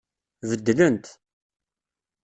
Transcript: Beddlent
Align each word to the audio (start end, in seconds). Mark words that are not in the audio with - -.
Beddlent 0.49 1.05